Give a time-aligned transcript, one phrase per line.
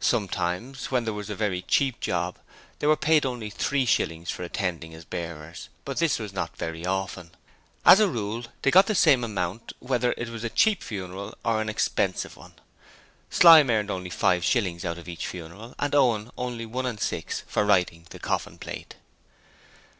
[0.00, 2.36] Sometimes, when there was a very cheap job,
[2.80, 7.30] they were paid only three shillings for attending as bearers, but this was not often:
[7.86, 11.60] as a rule they got the same amount whether it was a cheap funeral or
[11.62, 12.54] an expensive one.
[13.30, 17.44] Slyme earned only five shillings out of each funeral, and Owen only one and six
[17.46, 18.96] for writing the coffin plate.